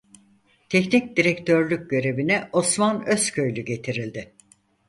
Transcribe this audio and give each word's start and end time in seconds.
Teknik 0.69 1.17
direktörlük 1.17 1.89
görevine 1.89 2.49
Osman 2.51 3.03
Özköylü 3.07 3.61
getirildi. 3.61 4.33